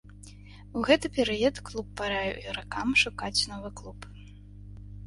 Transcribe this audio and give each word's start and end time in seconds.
У 0.79 0.85
гэты 0.87 1.11
перыяд 1.17 1.55
клуб 1.67 1.87
параіў 2.01 2.35
ігракам 2.47 2.87
шукаць 3.07 3.37
новы 3.55 3.69
клуб. 3.83 3.99